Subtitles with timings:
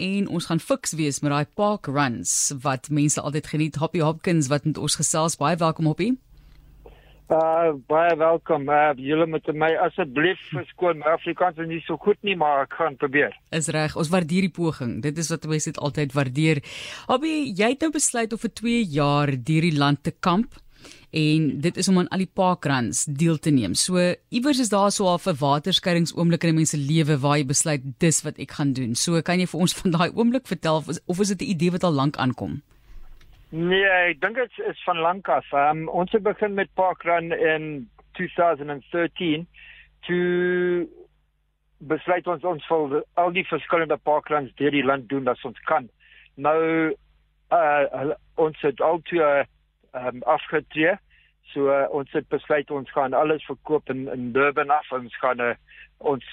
[0.00, 2.32] en ons gaan fiks wees met daai park runs
[2.64, 3.78] wat mense altyd geniet.
[3.82, 5.36] Hoppy Hopkins wat met ons gesels.
[5.40, 6.14] Baie welkom Hoppy.
[7.30, 8.64] Uh baie welkom.
[8.68, 10.98] Uh julle moet my asseblief verskoon.
[10.98, 13.36] My Afrikaans is nie so goed nie, maar ek gaan probeer.
[13.54, 13.94] Is reg.
[13.94, 14.98] Ons waardeer die poging.
[15.04, 16.62] Dit is wat mense dit altyd waardeer.
[17.06, 20.58] Hoppy, jy het nou besluit om vir 2 jaar deur die land te kamp
[21.10, 23.74] en dit is om aan al die parkruns deel te neem.
[23.74, 23.98] So
[24.30, 28.50] iewers is daar so 'n waterskeidingsoomlik in mense lewe waar jy besluit dis wat ek
[28.50, 28.94] gaan doen.
[28.94, 31.84] So kan jy vir ons van daai oomblik vertel of is dit 'n idee wat
[31.84, 32.62] al lank aankom?
[33.50, 35.52] Nee, ek dink dit is van lank af.
[35.52, 39.46] Um, ons het begin met parkrun in 2013
[40.06, 40.88] toe
[41.78, 45.88] besluit ons ons wil al die verskillende parkruns deur die land doen as ons kan.
[46.36, 46.94] Nou
[47.50, 49.44] uh ons het al twee
[49.92, 50.96] um, afgetree.
[51.52, 54.90] So uh, ons het besluit ons gaan alles verkoop in in Durban af.
[54.94, 55.54] Ons gaan uh,
[55.98, 56.26] ons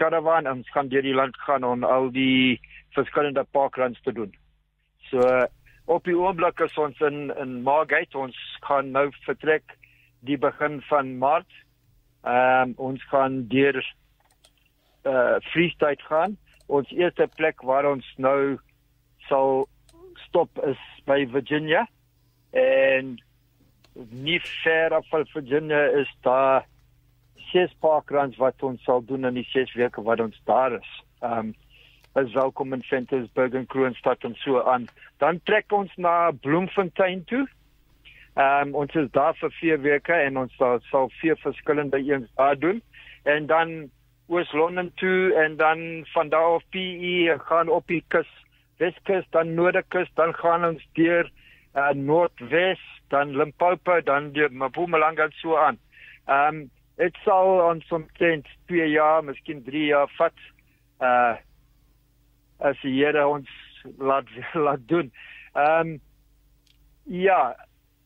[0.00, 2.60] caravan ons gaan deur die land gaan om al die
[2.96, 4.32] verskillende parkruns te doen.
[5.10, 5.44] So uh,
[5.84, 8.18] op die oomblik is ons in in Margate.
[8.18, 9.76] Ons gaan nou vertrek
[10.20, 11.50] die begin van Maart.
[12.22, 13.82] Ehm um, ons gaan deur
[15.04, 16.38] uh Freestyle gaan.
[16.66, 18.56] Ons eerste plek waar ons nou
[19.28, 19.66] sal
[20.28, 21.84] stop is by Virginia
[22.52, 23.16] en
[24.10, 26.66] nie ver af van Virginia is daar
[27.52, 30.92] ses parkruns wat ons sal doen in die ses weke wat ons daar is.
[31.20, 31.54] Ehm um,
[32.14, 34.84] as welkom in Centersburg en Kroonstad en so aan.
[35.16, 37.46] Dan trek ons na Bloemfontein toe.
[38.34, 42.28] Ehm um, ons is daar vir 4 weke en ons sal, sal vier verskillende eens
[42.36, 42.82] daar doen
[43.22, 43.90] en dan
[44.26, 48.28] Oos-London toe en dan van daar af PE gaan op die kus,
[48.76, 51.30] Weskus, dan Noordekus, dan gaan ons deur
[51.74, 55.78] uh, Noordwes, dan Limpopo, dan die Mpumalanga so aan.
[56.26, 60.34] Ehm um, dit sal ons omtrent 2 jaar, miskien 3 jaar vat.
[61.00, 61.36] Uh
[62.62, 63.48] as die Here ons
[63.98, 64.28] laat
[64.66, 65.12] laat doen.
[65.52, 66.00] Ehm um,
[67.04, 67.56] ja,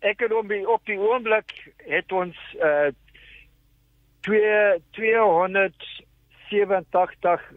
[0.00, 1.52] ek het op die, op die oomblik
[1.84, 2.88] het ons uh
[4.26, 7.52] 2 287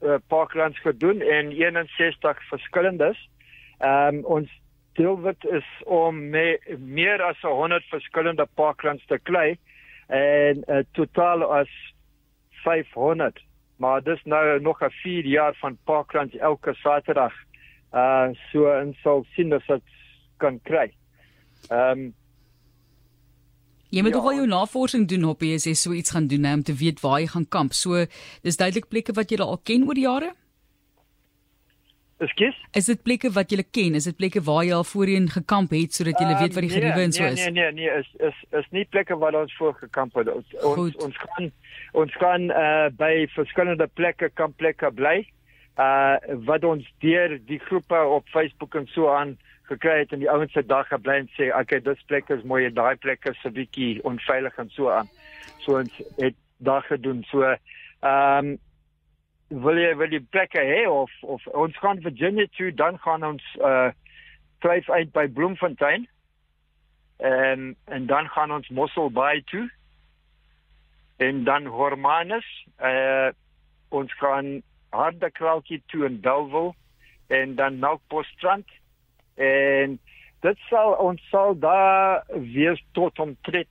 [0.00, 3.28] uh, parklands gedoen en 61 verskillendes.
[3.78, 4.50] Ehm um, ons
[4.98, 9.58] doelwit is om me, meer as 100 verskillende parklands te kry
[10.06, 11.70] en uh, totaal as
[12.64, 13.40] 500
[13.76, 17.32] maar dis nou nog 'n 4 jaar van parklands elke Saterdag
[17.92, 19.82] uh so en sou sien dat dit
[20.36, 20.92] kan kry.
[21.68, 22.14] Ehm um,
[23.94, 26.46] Jy moet ja, ook al jou navorsing doen op jy sê so iets gaan doen
[26.46, 27.72] om te weet waar jy gaan kamp.
[27.72, 28.06] So
[28.42, 30.34] dis duidelik plekke wat jy al ken oor die jare?
[32.24, 32.56] Ekskuus?
[32.78, 33.94] Is dit plekke wat jy ken?
[33.98, 36.72] Is dit plekke waar jy al voorheen gekamp het sodat jy um, weet wat die
[36.72, 37.40] geriewe nee, en so is?
[37.42, 40.30] Nee, nee, nee, nee, is is is nie plekke waar ons voor gekamp het.
[40.32, 40.98] Ons Goed.
[41.04, 41.50] ons gaan
[41.92, 45.16] ons gaan uh by verskillende plekke kamp plekke bly.
[45.78, 46.16] Uh
[46.48, 49.36] wat ons deur die groepe op Facebook en so aan
[49.68, 52.42] gekry het in die ouens se dag gebly en sê, "Oké, okay, dis plek is
[52.44, 55.08] mooi en daai plek is 'n bietjie onveilig en so aan."
[55.58, 57.24] So ons het dag gedoen.
[57.30, 58.58] So ehm um,
[59.48, 63.44] wil jy wil jy plekke hê of of ons gaan Virginia toe dan gaan ons
[63.60, 63.90] uh
[64.64, 66.06] dryf uit by Bloemfontein
[67.20, 69.68] en en dan gaan ons Mossel Bay toe
[71.16, 72.48] en dan Hormanus
[72.80, 73.30] uh
[73.88, 74.62] ons gaan
[74.94, 76.74] Hardekraaltjie toe in Bellville
[77.26, 78.66] en dan Melkbosstrand
[79.36, 79.98] en
[80.44, 83.68] dit sal ons sal daar wees tot omtrent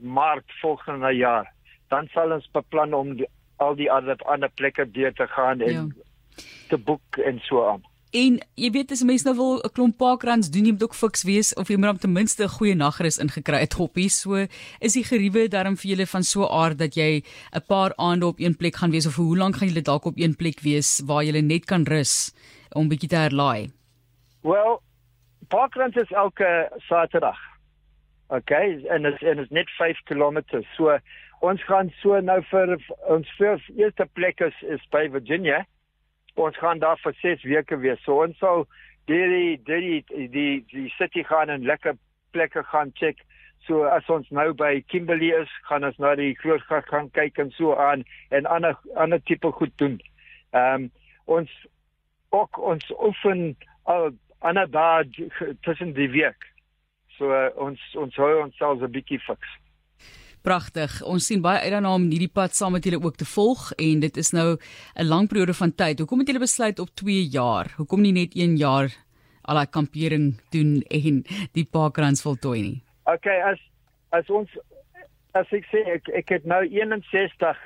[0.00, 1.52] Maart volgende jaar.
[1.92, 5.72] Dan sal ons beplan om die, al die ander ander plekke deur te gaan en
[5.72, 6.44] ja.
[6.68, 7.84] te boek en so aan.
[8.16, 11.24] En jy weet as mense nou wil 'n klomp parkruns doen, jy moet ook fiks
[11.24, 14.08] wees of jy moet om ten minste 'n goeie nagrus ingekry het hoppie.
[14.08, 14.46] So
[14.80, 17.22] is die geriewe daarom vir julle van so aard dat jy
[17.52, 20.16] 'n paar aande op een plek gaan wees of hoe lank gaan julle dalk op
[20.16, 22.32] een plek wees waar jy net kan rus
[22.72, 23.70] om bietjie te herlaai?
[24.42, 24.78] Well,
[25.48, 27.38] parkruns is elke Saterdag.
[28.28, 30.62] Okay, en dit is en dit is net 5 km.
[30.76, 30.98] So
[31.40, 32.76] ons gaan so nou vir
[33.12, 35.64] ons vir eerste plek is, is by Virginia.
[36.36, 38.02] Ons gaan daar vir 6 weke wees.
[38.04, 38.66] So ons sal
[39.10, 41.96] die die die die die city gaan en lekker
[42.32, 43.22] plekke gaan check.
[43.66, 47.50] So as ons nou by Kimberley is, gaan ons na die Grootgat gaan kyk en
[47.56, 49.98] so aan en ander ander tipe goed doen.
[50.52, 50.90] Ehm um,
[51.26, 51.50] ons
[52.30, 53.56] ook ons oefen
[53.90, 55.30] al ander dae
[55.66, 56.46] tussen die week.
[57.16, 59.50] So uh, ons ons hou ons selfs 'n bietjie fiks.
[60.46, 61.00] Pragtig.
[61.02, 64.02] Ons sien baie uit daarna om hierdie pad saam met julle ook te volg en
[64.04, 64.54] dit is nou
[64.94, 65.98] 'n lang periode van tyd.
[65.98, 67.66] Hoekom het julle besluit op 2 jaar?
[67.76, 68.94] Hoekom nie net 1 jaar
[69.42, 72.82] al daai kampering doen en die parkrans voltooi nie?
[73.04, 73.58] Okay, as
[74.12, 74.50] as ons
[75.34, 77.56] as ek sê ek ek het nou 61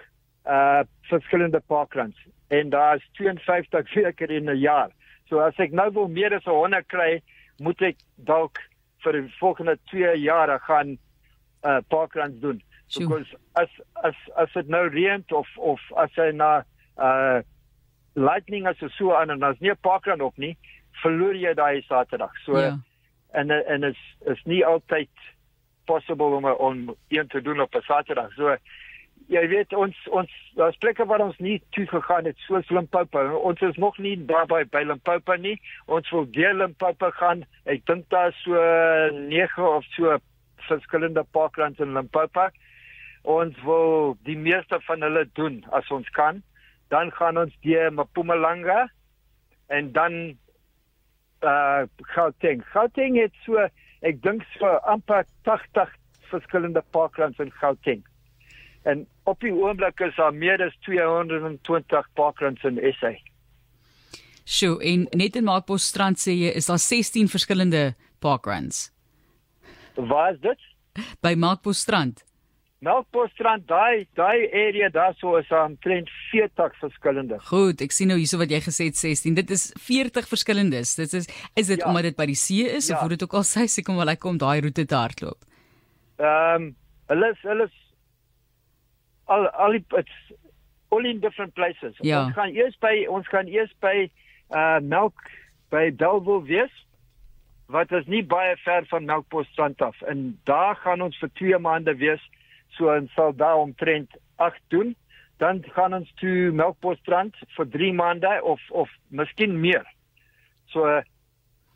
[0.47, 2.17] uh verskillende parkrans
[2.49, 4.91] en daar's 52 weke in 'n jaar.
[5.29, 7.23] So as ek nou wil meer as 100 kry,
[7.59, 8.59] moet ek dalk
[9.05, 10.99] vir die volgende 2 jare gaan
[11.62, 12.62] uh parkruns doen.
[12.91, 13.07] Sjoe.
[13.07, 13.69] Because as
[14.03, 16.63] as as dit nou reën of of as hy na
[16.99, 17.41] uh
[18.19, 20.57] lightning as so aan en as nie 'n parkrun op nie,
[21.03, 22.35] verloor jy daai Saterdag.
[22.45, 22.79] So Ja.
[23.33, 25.09] en en is is nie altyd
[25.87, 28.33] possible om om een te doen op 'n Saterdag.
[28.35, 28.57] So
[29.29, 33.37] jy weet ons ons daar's plekke waar ons nie toe gegaan het soos Limpopo.
[33.37, 35.61] Ons is nog nie daar by Limpopo nie.
[35.87, 37.45] Ons wil deur Limpopo gaan.
[37.65, 38.55] Ek dink daar so
[39.13, 40.19] 9 of so
[40.57, 42.49] verskillende parkruns in Limpopo.
[43.23, 46.43] Ons wil die meeste van hulle doen as ons kan.
[46.89, 48.89] Dan gaan ons deur Mpumalanga
[49.69, 50.39] en dan
[51.45, 51.83] uh
[52.15, 52.65] Gauteng.
[52.73, 53.69] Gauteng het so
[54.01, 55.93] ek dink so amper 80
[56.31, 58.03] verskillende parkruns in Gauteng.
[58.83, 63.13] En op die oomblik is daar meer as 220 parkruns in SA.
[64.45, 68.89] Sjoe, en net in Maakbos strand sê jy is daar 16 verskillende parkruns
[69.95, 70.59] Waar is dit?
[71.21, 72.25] by Maakbos strand.
[72.81, 77.37] Melkbosstrand, daai daai area daarso is omtrent 40 verskillende.
[77.50, 79.35] Goed, ek sien nou hierso wat jy gesê het 16.
[79.37, 80.94] Dit is 40 verskillendes.
[80.97, 81.29] Dit is
[81.61, 81.87] is dit Ja.
[81.91, 82.94] omdat dit by die see is Ja.
[82.94, 85.44] of hoe dit ook al sê seker maar lekker om daai roete te hardloop.
[86.19, 86.77] Ehm um,
[87.09, 87.77] hulle is hulle is
[89.26, 90.33] al al die it's
[90.91, 91.94] all in different places.
[92.00, 92.25] Ja.
[92.25, 94.11] Ons gaan eers by ons gaan eers by
[94.56, 95.15] uh Melk
[95.71, 96.73] by Bellville wees
[97.69, 101.94] wat is nie baie ver van Melkbosstrand af en daar gaan ons vir 2 maande
[102.00, 102.21] wees
[102.77, 104.97] so en sal daar omtrent 8 doen.
[105.41, 109.87] Dan gaan ons toe Melkbosstrand vir 3 maande of of miskien meer.
[110.73, 110.87] So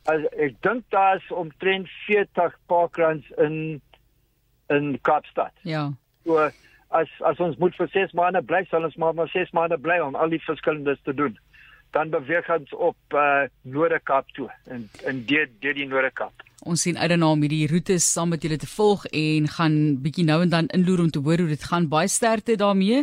[0.05, 3.81] as, ek dink daar is omtrent 40 parkruns in
[4.73, 5.53] in Kaapstad.
[5.63, 5.91] Ja.
[6.25, 6.51] So
[6.89, 9.99] as as ons moet vir 6 maande bly, sal ons maar maar 6 maande bly
[10.05, 11.39] om al die verskillendes te doen.
[11.95, 16.45] Dan beweeg ons op uh Noord-Kaap toe en en deur deur die Noord-Kaap.
[16.65, 20.25] Ons sien uit daarna om hierdie roetes saam met julle te volg en gaan bietjie
[20.25, 21.91] nou en dan inloer om te hoor hoe dit gaan.
[21.93, 23.03] Baie sterkte daarmee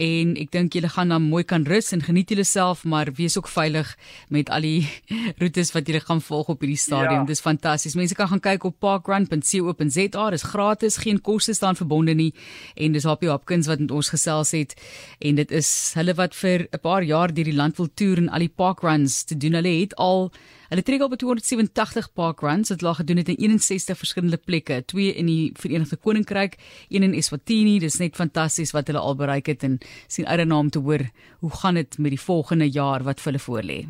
[0.00, 3.48] en ek dink julle gaan dan mooi kan rus en geniet julleself, maar wees ook
[3.50, 3.90] veilig
[4.30, 4.86] met al die
[5.42, 7.24] roetes wat julle gaan volg op hierdie stadium.
[7.24, 7.30] Ja.
[7.32, 7.98] Dis fantasties.
[7.98, 10.30] Mense kan gaan kyk op parkrun.co.za.
[10.30, 12.30] Dis gratis, geen koste staan verbonde nie
[12.76, 14.76] en dis Happy Hopkins wat met ons gesels het
[15.18, 18.30] en dit is hulle wat vir 'n paar jaar deur die land wil toer en
[18.30, 19.58] al die parkruns te doen.
[19.58, 20.30] Hulle het al
[20.70, 25.14] Hulle trek al by 287 parkruns wat hulle gedoen het in 61 verskillende plekke, twee
[25.14, 26.58] in die Verenigde Koninkryk,
[26.88, 27.78] een in Eswatini.
[27.80, 31.08] Dis net fantasties wat hulle al bereik het en sien uit daarna om te hoor
[31.40, 33.80] hoe gaan dit met die volgende jaar wat vir hulle voorlê.